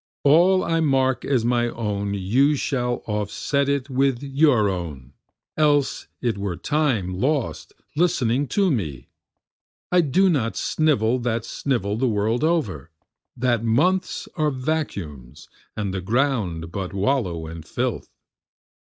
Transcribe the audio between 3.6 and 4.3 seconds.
it with